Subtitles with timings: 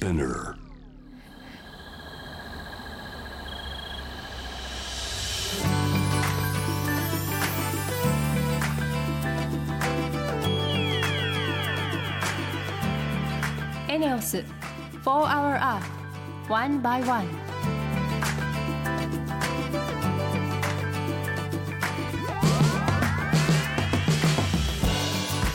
[0.00, 0.56] Spinner.
[13.88, 14.44] エネオス4
[15.04, 15.82] Hour Earth
[16.48, 17.26] One by One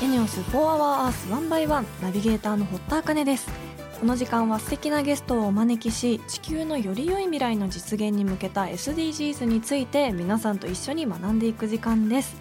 [0.04, 12.36] エネオス4 Hour Earth 1 by 1ナビゲーターの堀田茜ですこの時間は素敵なゲストをお招きし地球のより良い未来の実現に向けた SDGs について皆さんと一緒に学んでいく時間です、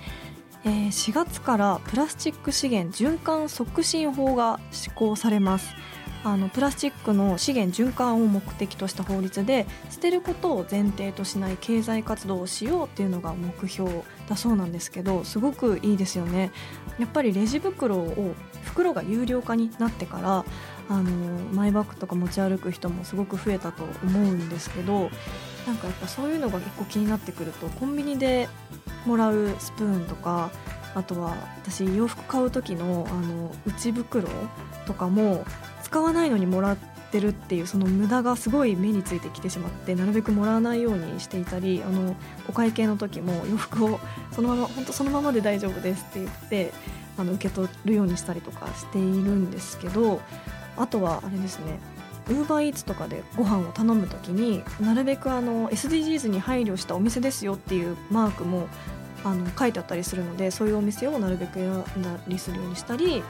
[0.65, 5.75] えー4月からプラスチック資源循環促進法が施行されます。
[6.25, 16.51] あのプラスチックの資源循環を目的とした法律で捨てることを前提としない経済活動をしようっていうのが目標だそうなんですけどすごくいいですよね。
[16.99, 20.45] やっぱりレジ袋を袋が有料化になってから
[20.89, 21.05] あの
[21.53, 25.11] マイバッグとか持ち歩く人もすごく増えたと思うんですけど
[25.67, 28.49] なんかやっぱそういうのが結構気になってくるとコンビニで
[29.07, 30.51] もらうスプーンとか
[30.95, 34.29] あとは私洋服買う時のあの内袋
[34.87, 35.45] とかも
[35.83, 36.77] 使わないのにもらっ
[37.11, 42.15] てるっていうその無駄がすごい目についてきてしまってなるべくもらわないようにしていたりあの
[42.49, 44.01] お会計の時も洋服を
[44.33, 46.73] そのまま本当そのままで大丈夫ですって言って
[47.17, 50.21] あの受け取るようにしたりとかしているんですけど
[50.77, 51.79] あとはあれですね
[52.29, 58.69] ウーバーイーツとかでご飯を頼む時になるべくあの SDGs に配慮したお店ですよっていうマークも
[59.25, 63.23] あの書いてあったりするのでそういうお店をなるべく選んだりするようにしたり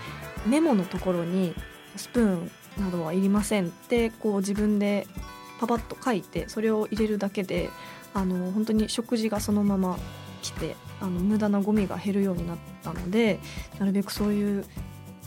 [0.46, 1.54] メモのところに
[1.96, 5.06] スプーンなどはいりませんってこう自分で
[5.60, 7.70] パパッと書いてそれを入れるだけで
[8.12, 9.98] あの本当に食事がそのまま
[10.42, 13.40] 来てあの無駄なゴミが減るようになったので
[13.78, 14.64] なるべくそういう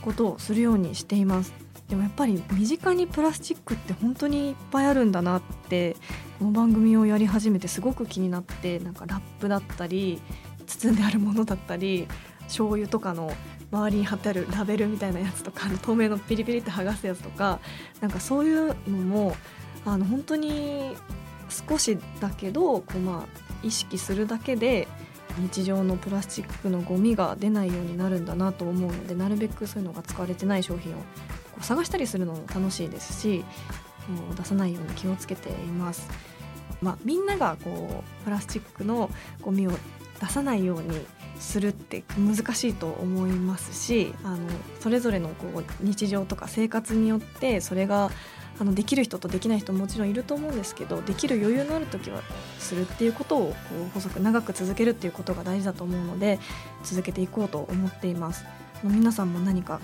[0.02, 1.67] ことをするようにしています。
[1.90, 5.96] でもやっぱり身近にプラスチックって本当にいっぱいあるんだなって
[6.38, 10.22] この番組をやり始めてすごく気になってなんかラップだったり
[10.66, 12.08] 包んであるものだったり
[12.42, 13.32] 醤油とかの
[13.72, 17.60] 周りに貼ってあるラベルみたいなやつとか透明のピリピリって剥がすやつとか
[18.02, 19.36] なんかそういうのも
[19.86, 20.96] あの本当に
[21.50, 24.88] 少しだけどこう、まあ、意識するだけで
[25.40, 30.96] 日常のプラスチックのゴミが出ないようになるんだなと思うのでなるべくそういうのが使われてない商品を
[31.62, 33.44] 探したりするのも楽しいですし
[34.08, 36.10] もう出さないように気をつけています。
[36.82, 39.10] まあ、みんながこうプラスチックの
[39.42, 39.72] ゴミを
[40.20, 41.06] 出さないように
[41.40, 44.38] するって難しいと思いますしあの
[44.80, 48.12] それぞれのこう日常とか生活によってそれが
[48.60, 52.22] あのできる人とできない人ももちろんいると思うんですけどできる余裕のある時は
[52.58, 53.56] するっていうことをこ
[53.88, 56.40] う細く長く続けるっていうことが大事だと思うので
[56.84, 58.46] 続けていこうと思っています。
[58.84, 59.82] 皆さんも何か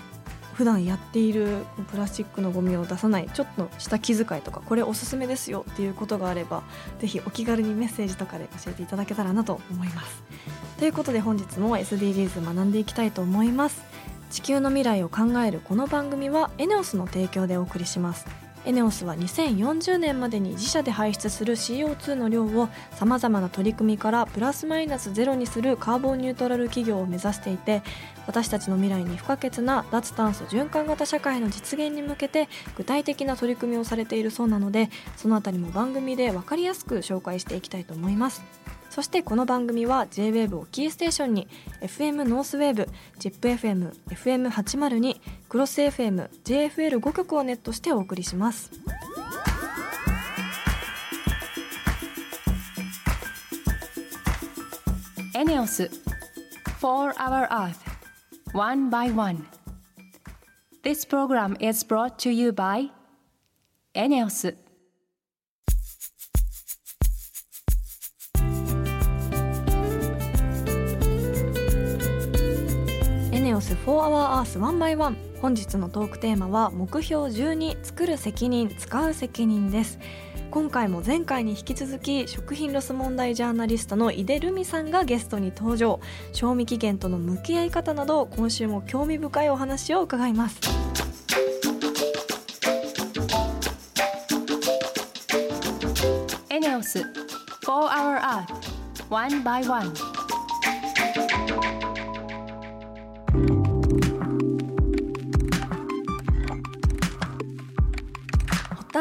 [0.54, 6.62] 普段やっているプラスチックのゴミを出さないちょっとした気遣いとかこれおすすめですよっていうことがあれば
[7.00, 10.22] ぜひお気軽にメッセージとかで教えていただけたらなと思います。
[10.78, 13.82] ということで本日も SDGs 学んでいきたいと思います。
[14.30, 18.26] 地球の未来を考えるこの番組はエネオスの提供でお送りします。
[18.66, 27.82] エネオスは2040年までに自社で排出する CO2 の量をさまざまな取り組みからプラスマイナスゼロにするカーボンニュートラル企業を目指していて
[28.26, 38.42] 私たちの未来に不可欠な脱炭素循環型社会の実現に向けて具体的な取り組みをされているそうなのでそのあたりも番組で分かりやすく紹介していきたいと思います。
[38.90, 41.48] そしてこの番組は JWAVE をキーステーションに
[41.80, 45.16] FM ノースウェーブ、ZIPFM、FM802、
[45.48, 48.70] クロス FM、JFL5 曲をネットしてお送りします。
[55.36, 55.90] エネオス
[56.80, 57.93] 4 Hour Earth
[58.54, 59.48] One by One.
[60.84, 62.90] This program is brought to you by
[63.96, 64.06] エ
[73.86, 79.98] 4 Hour Earth 1 by 1本日のトークテーマは目標12作る責任使う責任です。
[80.50, 86.00] 今回も前回に引き続き食品ロス問題ジャーナリストの井出留美さんがゲストに登場。
[86.32, 90.60] 賞味期限との向き合い方など今週も興味深いお話を伺います。
[96.48, 97.06] エネオス4
[97.66, 98.46] Hour Earth
[99.10, 100.13] One by One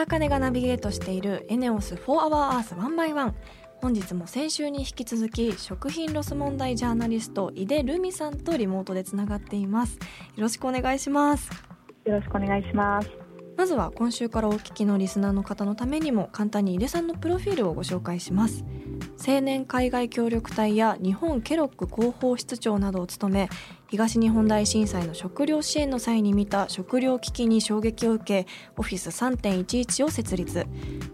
[0.04, 3.34] 田茜がナビゲートしているエネオス4 Hour Earth 1 by 1
[3.82, 10.00] 本日も先週に引き続き食品ロス問題ジャーナリスト井出留美さんとリモートでつながっていますよ
[10.40, 11.50] ろしくお願いします
[12.04, 13.24] よろしくお願いします。
[13.56, 18.66] まずは今週からお聞きのリスナーの方のためにも簡単に井出さんのプロフィールをご紹介します
[19.26, 23.50] 青年海外協力隊や日本ケロッグ広報室長などを務め
[23.94, 30.66] 東日本大震災の食料支援の際に見た食料危機に衝撃を受けオフィス3.11を設立。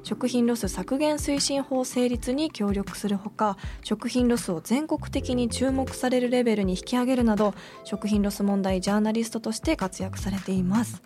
[0.01, 7.53] 食品ロス削減推進法成立に協力するほか食品ロスを全国的に注目されるレベルに引き上げるなど
[7.83, 11.01] 食品ロス問題ジャーナリストとして活躍されています。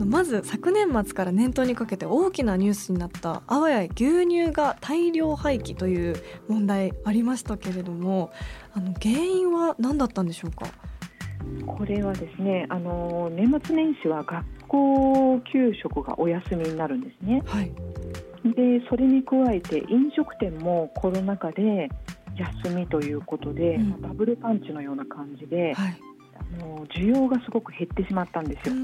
[0.00, 6.16] まず昨年末から年頭にかけて大きなニュースになったあわや牛乳が大量廃棄という
[6.48, 8.32] 問題ありましたけれども
[8.74, 10.66] あの原因は何だったんでしょうか？
[11.66, 17.42] これはですねあの年末年始は学校給食がお休みになるんですね。
[17.46, 17.70] はい、
[18.54, 21.88] でそれに加えて飲食店もコロナ禍で
[22.64, 26.00] 休みということで、うん、ダブルパンチのような感じで、はい、
[26.34, 28.74] あの需要がすごく減ってしまったんですよ。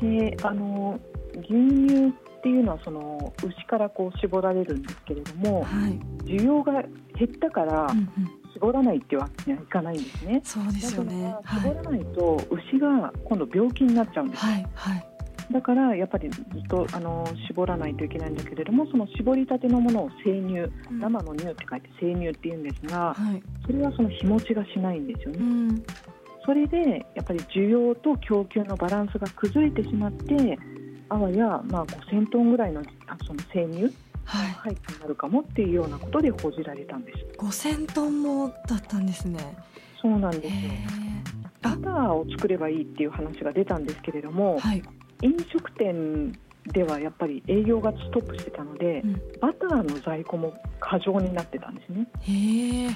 [0.00, 0.98] であの
[1.34, 10.40] 牛乳っていうのはその牛からこう絞られるんですけれども、はい、需要が減ったから、うんうん絞らないってわけにはいかないんですね。
[10.44, 11.34] そうですよね。
[11.62, 14.44] 絞らないと、牛が今度病気になっちゃうんです。
[14.44, 15.06] はいはい。
[15.52, 20.60] だからやっぱりずっとあの絞らないといけないんだけれどもその絞りたてのものを生乳、
[20.90, 25.38] うん、生の乳って書いて生乳って言うんですが、はい、それはその日持ちがしないんですよね。
[25.40, 25.82] うん、
[26.44, 30.56] それでやっぱり需要と供給のバランスが崩れてしまって
[31.08, 32.82] あわやまあ5000トンぐらいの
[33.26, 33.92] その生乳
[34.30, 37.18] 廃棄になるかもっていうようなことで報じられたんです。
[37.38, 39.56] 5000トンもだったんですね。
[40.00, 40.52] そうなんですよ。
[41.62, 44.82] バターを作ればいいっていう話が出たんですけれども、はい、
[45.22, 46.32] 飲食店
[46.72, 52.06] ではやっぱり営業がストップしてたので、うん、バターの在庫も過剰になってたんですね。
[52.20, 52.90] へえ。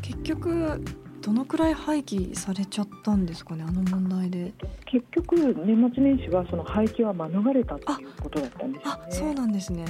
[0.00, 0.82] 結局
[1.20, 4.52] どのくらい廃棄されちゃったんですかねあの問題で。
[4.86, 9.02] 結局年末年始はその廃棄は免れたということだったんですよね。
[9.10, 9.84] そうなんですね。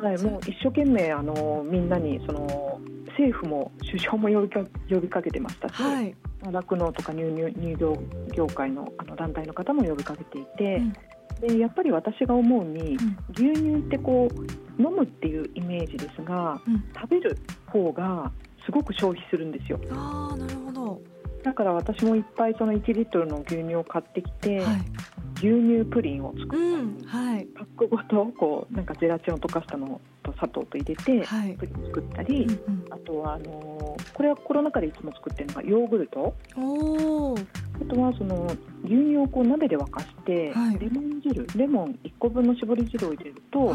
[0.00, 6.14] はい、もう一生懸命あのみんなにその政府も首相も呼びか呼びかけてましたし、はい、
[6.50, 7.96] 酪農とか乳乳乳業
[8.34, 10.76] 業界のあの団体の方も呼びかけていて、
[11.42, 17.36] うん、でやっぱり私が思うに、うん、牛乳ってこう飲むっていうイメージですが、うん、食べる
[17.66, 18.32] 方が
[18.64, 19.78] すごく消費するんですよ。
[19.90, 21.00] あなるほど。
[21.42, 24.80] だから私もいっぱいその1リットルの牛乳を買ってきて、はい
[25.42, 36.34] 牛乳プリンを作った、うんはい、パックごとこうなんかゼラチンを溶かしたのと砂糖と入れて、はい、プリン作ったり、うんうん、あとはあのー、これはコロナ禍でいつも作ってるのがヨーグルト。
[37.80, 38.44] あとはその
[38.84, 43.74] 牛乳をこう鍋で沸かして、はい、レモン汁レモン1個分の絞り汁を入れると、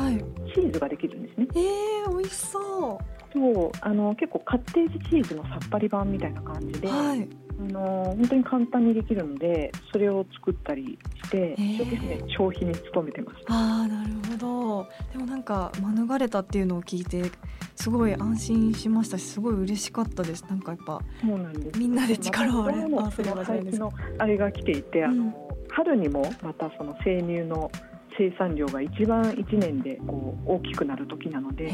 [0.54, 1.48] チーズができるんですね。
[1.56, 7.28] えー、美味しそうそうあの結構カッテージチーズのさっぱり版みたいな感じで、はい。
[7.58, 7.80] あの
[8.18, 13.38] 本当に簡単にできるのでそれを作ったりして一生懸命消費に努めてます。
[13.48, 14.88] あなるほど。
[15.14, 17.32] でもなんか免れたっていうのを聞いて
[17.76, 20.44] すごい安心しましたしすごい嬉しかったです。
[20.50, 21.80] なんかやっぱそうなんです。
[21.80, 27.72] みんなで力を合わせればいいですのあれが来ていて、うん、あの春にもまたその生乳の
[28.18, 31.72] 生産量が一番1年でこう大きくなる時なので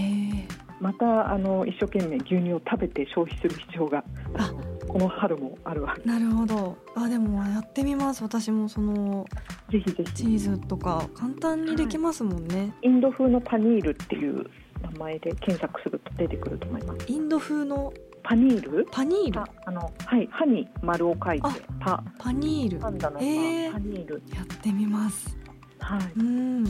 [0.82, 4.04] またあの一生懸命牛乳を食べて消費する必要が
[4.88, 5.96] この春もあるわ。
[6.04, 6.78] なるほど。
[6.96, 8.24] あでもやってみます。
[8.24, 9.26] 私もその
[9.70, 10.14] ぜひぜひ。
[10.14, 14.46] チーズとか簡単にできますもんね、はい、インド風のパニールっていう
[14.82, 17.06] 名前で検索すると出てくると思います。
[17.08, 17.94] インド風の？
[18.24, 18.88] パニール？
[18.92, 19.42] パニール？
[19.66, 21.48] あのはい歯に丸を書いて
[21.80, 22.04] パ。
[22.20, 22.80] パニール。
[22.80, 24.22] パンダのパ,、えー、パニール。
[24.36, 25.38] やってみます
[25.82, 26.66] はい、うん。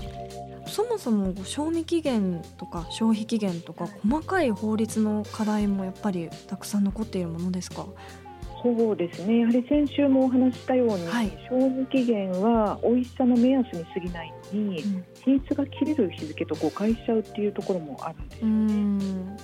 [0.66, 7.86] そもそも賞味期限とか消費期限とか細かい法律の課題もやっぱりたくさん残っているものですか？
[8.64, 9.40] そうですね。
[9.40, 19.38] やはり先週もお話したように、はい、賞味期限は美味しさの目安に過ぎないのに、うん、品質が切れる日付と誤解しちゃうっていうところもあるんですよね。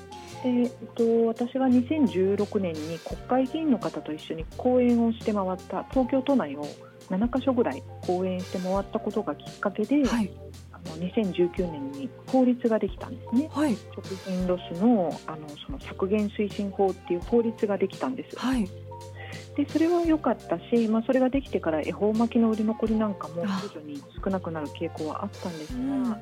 [0.43, 6.67] でえっと、私が2016年に国会議員の方と一緒に講演をして回った東京都内を
[7.09, 10.31] 7か所ぐらい講演して回ったことがきっかけで、はい、
[10.73, 18.37] あの2019年に法律ができたんですね、はい、食品ロスのあのその削減推進法っていう法律ができたんです。
[18.37, 18.69] はい。
[19.55, 26.17] でそれは良かったし、まあ、それができてから恵方巻きの売り残りなんかも徐々に少なくなる傾向はあったんですが、うん、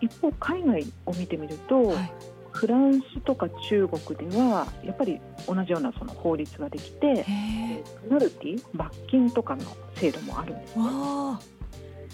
[0.00, 2.12] 一方海外を見てみると、はい、
[2.52, 9.62] フランスとか中国ではやっぱり同じようなその法律ができてペナルティ罰金とかの
[9.94, 10.84] 制度もあるんです、ね。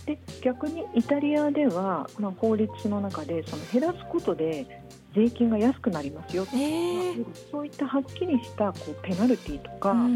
[0.07, 4.85] で逆にイタリアでは、まあ、法律の中でその減らすことで
[5.16, 10.09] 税金が安くなりますよ、えー、そういったはっきりしたこうペナルティとか、うん、あ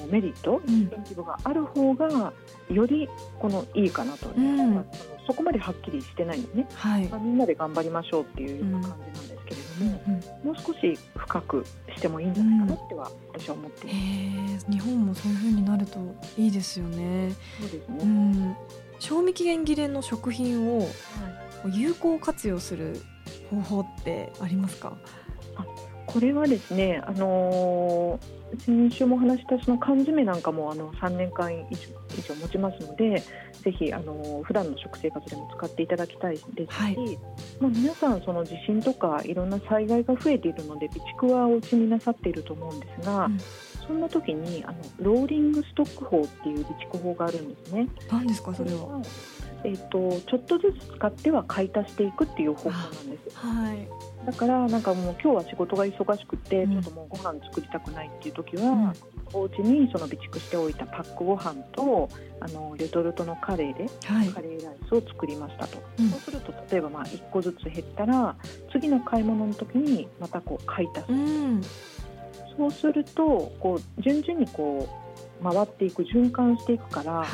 [0.00, 2.32] のメリット、インセンティブがある方が
[2.68, 4.84] よりこのいいかなと、うん、
[5.26, 7.08] そこまではっきりしてないんでね、はい。
[7.08, 9.15] まあ、みんなで頑張りましょうっていうような感じ
[9.84, 11.64] も、うんうんもう少し深く
[11.96, 14.66] してもいいんじゃないかなっては私は思っています。
[14.70, 15.98] 日本もそういう風になると
[16.36, 17.32] いいですよね。
[17.60, 18.56] そうですね、うん、
[18.98, 20.88] 賞味期限切れの食品をはい
[21.80, 23.00] 有効活用する
[23.50, 24.96] 方法ってありますか？
[26.06, 31.66] これはですね、あのー先週もお話したその缶詰なんかもあの3年間以
[32.22, 33.20] 上持ちますので、
[33.66, 36.96] ぜひあのー普段の食生活でも使っていただきたいですし、はい。
[37.58, 43.38] まあ、皆さんその地震とかいろんな災害が増えているので備蓄はお家になさっていると思うんですが、うん
[43.86, 47.88] そんな時にあのローリングストック法っていう備蓄法があるんですね。
[48.10, 49.02] 何ですかそれは？
[49.64, 53.36] えっとちょっとずつ使っては買い足していくっていう方法なんです。
[53.36, 53.88] はい。
[54.26, 58.92] だからなんかもう今日は仕事が忙しくて、うんちょっともうご飯作りたくないっていう時は、
[59.32, 62.08] お家にその備蓄しておいたパックご飯と
[62.40, 64.40] あのレトルトのカレーではいカ。
[64.40, 68.36] レーライスを作りましたと、うんそうすると例えばまあ1個ずつ減ったら
[68.72, 71.62] 次の買い物の時にまたこう買い足す、うん。
[72.56, 74.88] そうするとこう順々にこ
[75.40, 77.26] う回っていく循環していくからはい。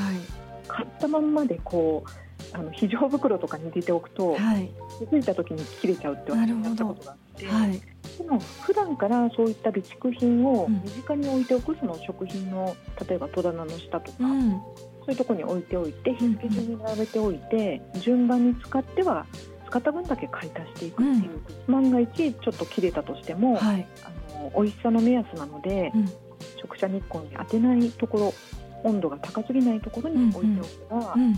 [0.69, 4.71] 買ったまんまでこうあの非常袋とかに入れておくとはい。
[4.99, 7.47] 気づいた時に切れちゃうって私もやったことがあって。
[7.47, 7.81] はい。
[8.19, 12.77] でも普段からそういった備蓄品をうん身近に置いておく、その食品の
[13.09, 14.51] 例えば戸棚の下とか、うん。
[14.51, 19.27] そういうところに置いておいて日付順に並べておいて、順番に使っては
[19.67, 23.87] 使った分だけ買い足していくっていう、万が一ちょっと切れたとしても、はい。
[24.05, 24.15] あの
[24.55, 26.05] 美味しさの目安なので、うん。
[26.05, 28.35] 直射日光に当てないところ
[28.83, 31.35] 温度が高すぎないところに置いておけば、うん。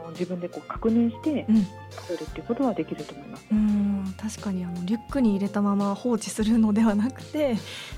[0.00, 1.66] あの自分でこう確認してうん。
[1.90, 3.46] 食べるっていうことはできると思います。
[3.50, 4.14] うん。
[4.20, 7.56] 確かにあのリュックに入れたまま放置するのではなくて、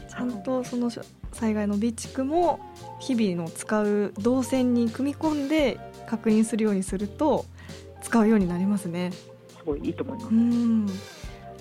[0.08, 0.90] ちゃんとその
[1.32, 2.60] 災害の備蓄も
[3.00, 7.46] 日々の使う動線に組み込んで確認するようにすると
[8.02, 9.10] 使うようになりますね。
[9.58, 10.38] すごいいいと思いますう。
[10.38, 10.86] ん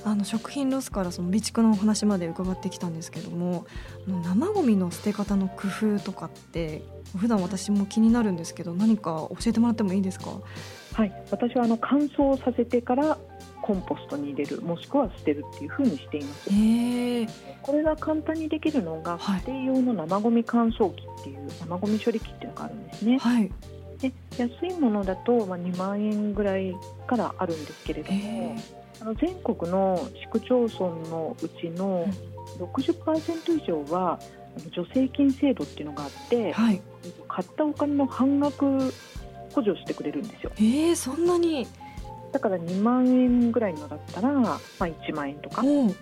[0.05, 3.65] あの食品ロスからその備蓄のお話まで伺ってきたんですけども
[4.07, 5.67] 生ゴミの捨て方の工
[5.97, 6.83] 夫とかって
[7.17, 10.31] 普段私も気になるんですけど何か教えてもらってもいいですか？
[10.93, 13.17] はい、私はあの乾燥させてから
[13.61, 16.49] コンポストに入れるもしくは捨てるっていうふうにしています。
[16.51, 17.27] へえ。
[17.61, 19.41] これが簡単にできるのがはい。
[19.45, 23.17] 家庭用の生ゴミ乾燥機っていう生ゴミ処理機っていうのがあるんですね。
[23.19, 23.51] はい。
[23.99, 26.75] で安いものだとまあ2万円ぐらい
[27.07, 30.79] からあるんですけれどへもえあの全国の市区町村
[31.09, 32.07] のうちの
[32.57, 34.17] 60%以上は
[34.73, 36.81] 助成金制度っていうのがあってはい。
[37.27, 38.65] 買ったお金の半額
[39.53, 40.51] 補助してくれるんですよ。
[40.55, 41.67] えー、そんなに？
[42.31, 45.63] だから2万円ぐらいのだったら、まあ、1万円とか。
[45.65, 45.95] おう。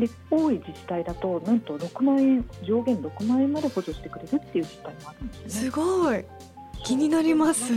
[0.00, 5.70] で多い自治体だとなんと6万円上限6万円まで補助してくれるっていう自治体もあるんですよすね。
[5.70, 6.24] ごい。
[6.84, 7.74] 気になります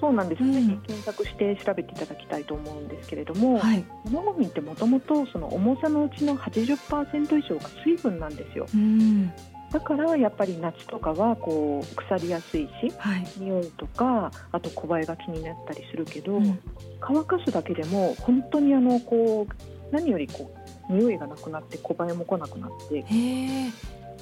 [0.00, 0.52] そうなんです、うん。
[0.52, 3.84] 検索して調べていただきたいと思うんですけれども、はい。
[4.04, 8.66] 生ゴミってもともとその重さのうちの80%以上が水分なんですよ。
[8.74, 9.32] うん。
[9.70, 13.26] だからやっぱり夏とかはこう腐りやすいしはい。
[13.38, 16.58] 匂いとかあと小映えが気になったりするけど、うん。
[17.00, 20.54] 乾かすだけでも本当にあのこう何よりこ
[20.90, 23.04] う匂いがなくなって小映えも来なくなって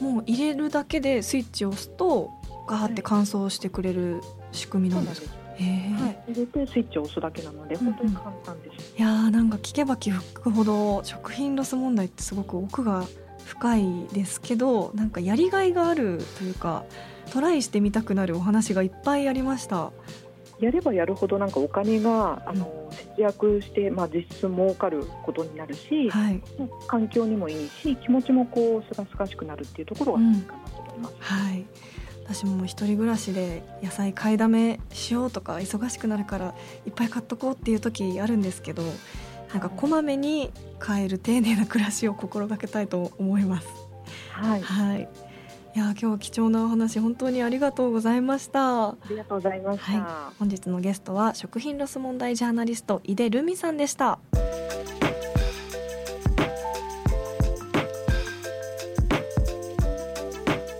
[0.00, 2.30] もう入れるだけでスイッチを押すと
[2.66, 4.20] ガーって乾燥してくれる
[4.52, 7.92] 仕組みなんですか、へえ、はい、入れてスイッチを押すだけなのでうんうん。
[7.94, 13.04] 本当に簡単です、いやーなんか聞けば聞くほど食品ロス問題ってすごく奥が
[13.44, 16.84] 深いですけどなんかやりがいがあるというか
[17.32, 19.92] トライしてみたくなるお話がいっぱいありました。
[20.58, 26.42] やればやるほどなんかお金があの節約して、まあ、実質儲かることになるし、はい、
[26.86, 31.66] 環境にもいいし気持ちもこうすがすがしくなるっていうところはいいかなと思います、はい
[32.28, 36.54] 私も一人暮らしで野菜買いだめしようとか忙しくなるから
[36.84, 38.82] いっぱい買っとこうっていう時あるんですけど
[39.52, 43.68] なんかこまめに買える丁寧な暮らしを心がけたいと思います。
[44.32, 45.08] はい、はい
[45.74, 48.88] いやー今日は貴重なお話本当にありがとうございました。
[48.88, 54.18] ありがとうございました、は本日のゲストは食品ロス問題ジャーナリスト井出留美さんでした。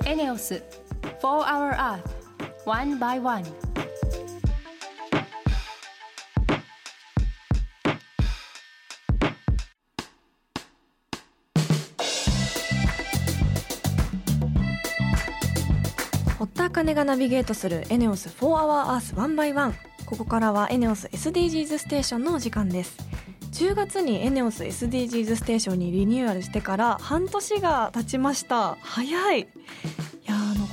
[0.07, 0.63] エネオス
[1.27, 2.03] 4 Hour Earth
[2.65, 3.43] One by One.
[16.39, 19.75] 堀田茜がナビゲートするエネオス4 Hour Earth One by One.
[20.07, 22.97] ここからはエネオス SDGs ステーションのお時間です。
[23.51, 28.77] 10月にエネオス SDGs ステーションにリニューアルしてから半年が経ちました。
[28.81, 29.49] 早い。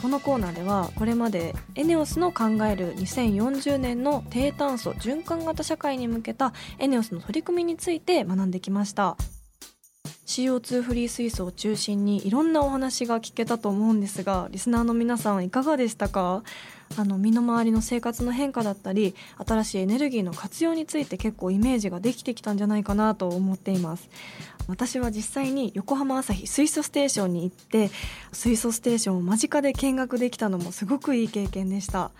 [0.04, 9.16] このコーナーではこれまでエネオスの考える2040年の低炭素循環型社会に向けたエネオスの取り組みについて学んできました。
[10.26, 16.44] CO2 フリー水素を中心にいろんなお話が聞けたと思うんですがリスナーの皆さんいかがでしたか？
[16.96, 24.10] あの身の回りの生活の変化だったり新しいエネルギーの活用について結構イメージができてきたんじゃないかなと思っています。
[24.68, 27.92] 私は実際に横浜朝日水素ステーションに行って
[28.32, 32.12] 水素ステーションを間近で見学できたのもすごくいい経験でした。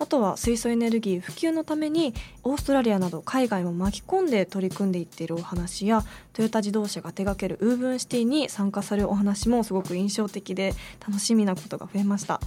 [0.00, 6.02] あとは水素エネルギー普及のためにオーストラリアなど海外も巻き込んで取り組んでいっているお話や
[6.32, 10.72] トヨタ自動車が手掛けるウーブンシティに参加するお話もすごく印象的で
[11.06, 12.40] 楽しみなことが増えました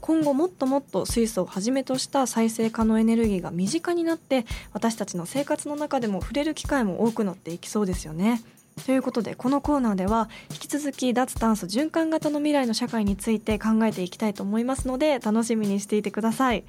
[0.00, 8.40] 今後もっともっと水素をはじめとした再生可能エネルギーが身近になって私たちの生活の中でも触れる機会も多くなっていきそうですよね。
[8.84, 16.64] ということでこのコーナーでは引き続き脱炭素循環型の未来の社会について考えていきたいと思いますので楽しみにしていてください。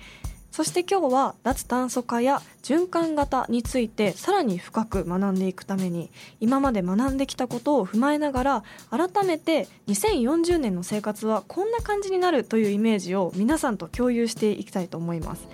[0.49, 6.09] そして今日は脱炭素化や循環型についてさらに深く学んでいくために
[6.39, 15.47] 今まで学んできたことを踏まえながら改めて2040年の生活はこんな感じになるというイメージを皆さんと共有していきたいと思います。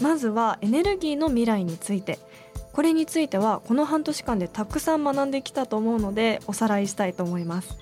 [0.00, 2.18] まずはエネルギーの未来について。
[2.78, 7.76] これについてはこの半年間でたくさん学んできたと思うのでおさらいしたいと思います。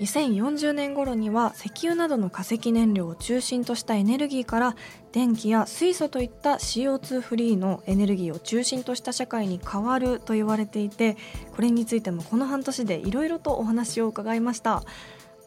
[0.00, 4.76] 2040年頃には石油などの化石燃料を中心としたエネルギーから
[5.12, 11.16] 電気や水素といった CO2 フリーのエネルギーを中心とした社会に変わると言われていて
[11.54, 14.82] これについてもこの半年でいろいろとお話を伺いました。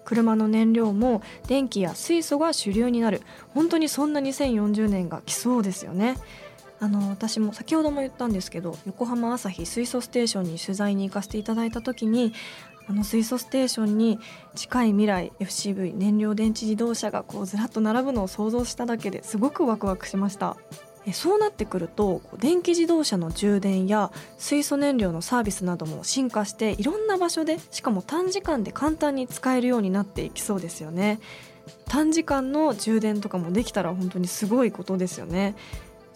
[0.05, 3.23] 車の燃料も電気や水素が主流になる。
[3.49, 6.15] 本当にそんな2040年が来そうですよね。
[6.79, 12.34] あの私も先ほども言ったんですけど横浜朝日水素ステーションに取材に行かせていただいた時に
[12.88, 14.20] あの水素ステーションに
[14.53, 20.58] 近い未来 FCV 燃料電池自動車がこうずらっと並ぶのを想像しただけですごくワクワクしました。
[21.08, 31.19] えそうなってくると電気自動車の充電や水素燃料のサービスなども進化していろんな場所でしかも短時間で簡単に使えるようになっていきそうですよね。
[31.88, 35.56] 短時間の充電とかもできたら本当にすごいことですよね。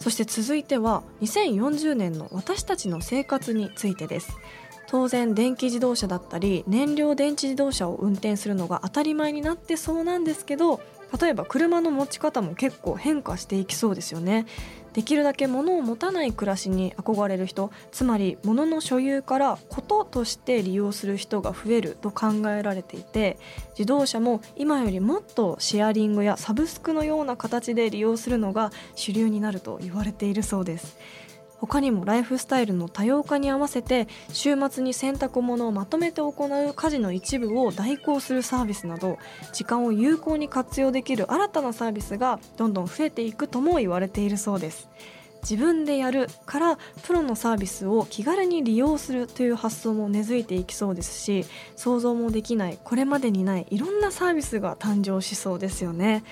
[0.00, 4.36] そして続いては2040年の私たちの生活についてです。
[4.88, 10.80] 当然電気自動車だったり燃料電池自動車を運転するのが当たり前になってそうなんですけど
[11.18, 14.46] 例えば車の持ち方も結構変化していきそうですよね。
[14.92, 23.38] できるだけ物を持たない暮らしに憧れる人つまり物の所有からこととして利用する人が増えると考えられていて
[23.70, 30.98] 自動車も今よりもっとシェアリングやサブスクのような形で利用するのが主流になると言われているそうです。
[31.60, 39.18] 他にもライフスタイルの多様化に合わせて週末に洗濯物をまとめて行う家事の一部を代行するサービスなど
[39.52, 44.88] 時間を有効に活用できる新たなサービスがどんどん増えていくとも言われているそうです。
[45.42, 51.46] 自分でやるからプロのサービスを気軽に利用するという発想も根付いていきそうですし
[51.76, 56.24] 想像もできないこれまでにないいろんなサービスが誕生しそうですよね。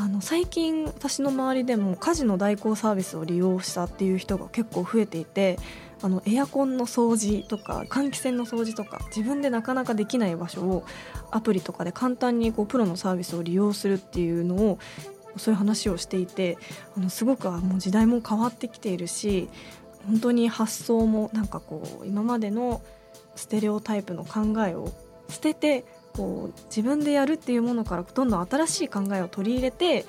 [0.00, 5.58] あの最近私の周りでも家事の代行サービスを利用したっていう人が結構増えていて
[6.00, 10.86] あのエアコンの掃除とか換気扇の掃除とか自分でなかなかできない場所を
[11.30, 14.78] アプリとかで簡単にこうプロのサービスを利用するっていうのを
[15.36, 16.56] そういう話をしていて
[16.96, 19.50] あのすごくもう時代も変わってきているし
[20.06, 22.80] 本当に発想もなんかこう今までの
[23.34, 24.90] ステレオタイプの考えを
[25.28, 30.06] 捨ててこう自分でやるっていうものからどんどん新しい考えを取り入れて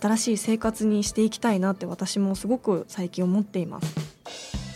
[0.00, 4.14] 新しい生活にしていきたいなって私もすごく最近思っています。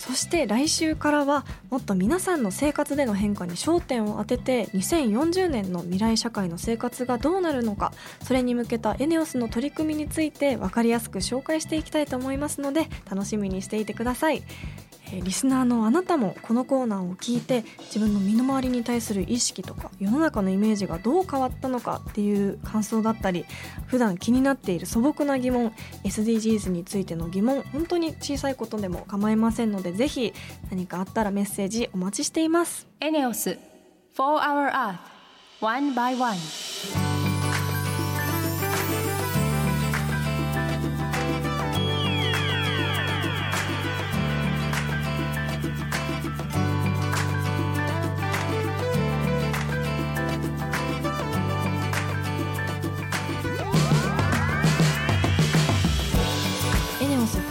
[0.08, 14.42] そして来週からはもっと皆さんの生活での変化に焦点を当てて2040年の未来社会の生活がどうなるのかそれに向けたエネオスの取り組みについて分かりやすく紹介していきたいと思いますので楽しみにしていてください。
[15.12, 23.44] えリスナーのあなたもこのコーナーを聞いて自分の身の回りに対する意識とか世の中のイメージがどう変わったのかっていう感想だったり
[23.86, 25.72] 普段気になっている素朴な疑問
[26.04, 30.32] SDGs についての疑問本当に小さいことでも構いませんのでぜひ
[30.70, 32.86] 何かあったらメッセージお待ちしています。
[33.00, 33.58] エネオス
[34.16, 35.18] 4 Hour Earth
[35.60, 36.67] One by One.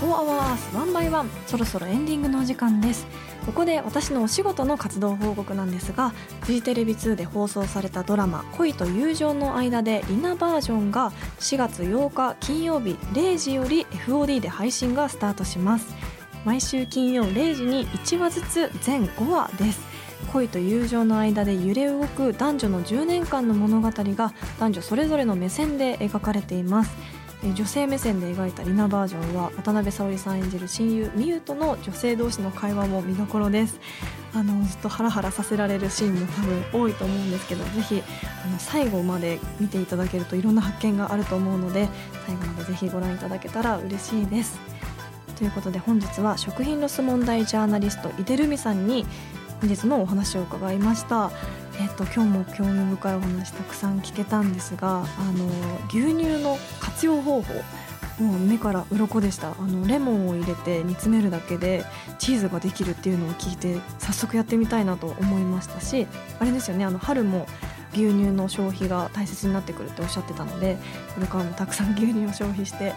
[0.08, 3.06] 4ス4 Hour Earth 1 by 1そろそろエンディングのお時間です。
[3.46, 15.94] ここで私のお仕事の活動報告なんですがフジテレビ2で放送されたドラマ「恋と友情の間でリナバージョン」が4月8日金曜日0時より FOD で配信がスタートします。
[16.46, 19.82] 毎週金曜0時に1話ずつ全5話です。
[20.32, 26.92] 恋と友情の間で揺れ動く男女の10年間の物語が男女それぞれの目線で描かれています。
[27.54, 33.80] 女性目線で描いたリナバージョンは渡辺沙織さん演じる親友ミユとの女性同士の会話も見どころです。
[34.34, 38.04] あのずっとハラハラさせられるシーンも多分多いと思うんですけどぜひ
[38.46, 41.90] あの最後まで見ていただけるといろんな発見があると思うので
[42.28, 44.60] 最後までぜひご覧いただけたら嬉しいです。
[45.38, 49.06] ということで本日は食品ロス問題ジャーナリスト井出留美さんに
[49.60, 51.32] 本日のお話を伺いました。
[51.80, 55.48] えっと、今日も興味深いお話たくさん聞けたんですがあの
[55.90, 57.54] 牛乳の活用方法
[58.20, 59.52] もう目から鱗でした。
[59.52, 61.86] あのレモンを入れて煮詰めるだけで
[62.18, 66.08] チーズができるっていうのを聞いて早速やってみたいなと思いましたし
[66.40, 67.46] あれですよねあの春も
[67.94, 70.78] 牛乳の消費が大切になってくるっておっしゃってたので
[71.16, 72.94] これからもたくさん牛乳を消費して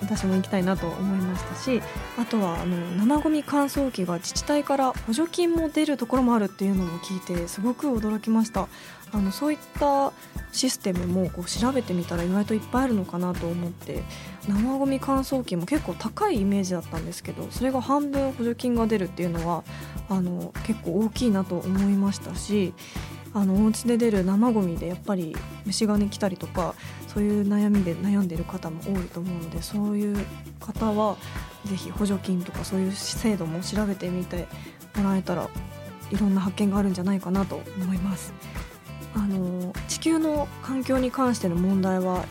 [0.00, 1.82] 私も行きたいなと思いましたし
[2.18, 8.68] あとはあの生ゴミ乾燥機が自治体から補助金も出るところもあるっていうのも聞いてすごく驚きました。
[9.12, 10.12] あのそういった
[10.52, 14.02] システムもこう調べてみたら意外といっぱいあるのかなと思って
[14.48, 19.64] 生ゴミ乾燥機も結構高いイメージだったんですけどそれが半分補助金が出るっていうのは
[20.08, 22.72] あの結構大きいなと思いましたし
[23.32, 26.74] あのお家で出る生ごみでやっぱり虫がね来たりとか
[27.06, 30.16] そういう悩みで悩んでる方も多いと思うのでそういう
[30.58, 31.16] 方は
[31.64, 34.48] ぜひ補助金とかそういう制度も調べてみて
[34.96, 35.48] もらえたら
[36.10, 38.32] いろんな発見があるんじゃないかなと思います。
[39.14, 42.24] あの地球の環境に関しての問題は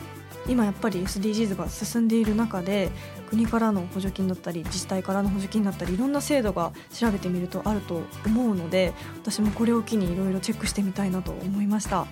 [0.50, 2.90] 今やっぱり SDGs が進んでいる中で
[3.30, 12.06] 国からの補助金だったり自治体からの補助金だったりいろんな制度が調べてみるとあると思うので私もこれを機にいろいろチェックしてみたいなと思いました。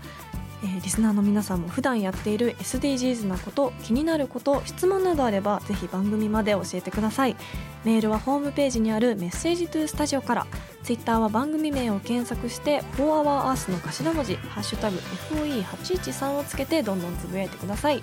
[0.62, 7.36] えー、リスナーの皆さんも普段やっている SDGs なこと気になること質問などあればぜひ番組まで教えてください。
[7.84, 10.46] メールはホームページにあるメッセージトゥースタジオから
[10.82, 14.98] ツイッターは番組名を検索して「4HourEarth」の頭文字「ハッシュタグ
[15.30, 18.02] #FOE813」をつけてどんどんつぶやいてください。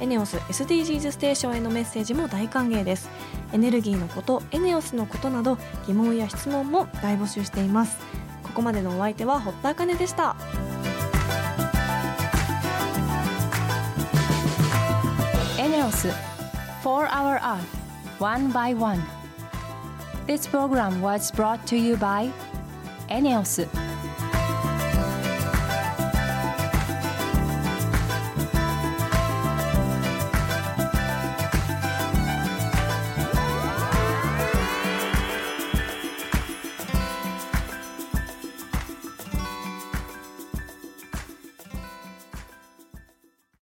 [0.00, 3.10] エネオス SDGs ステーションへのメッセージも大歓迎です。
[3.52, 5.58] エネルギーのことエネオスのことなど
[5.88, 7.98] 疑問や質問も大募集しています。
[8.44, 10.36] ここまでのお相手は堀田茜でした。
[16.82, 17.64] For our art,
[18.18, 19.02] One by One.
[20.26, 22.30] This program was brought to you by
[23.10, 23.87] ENEOS.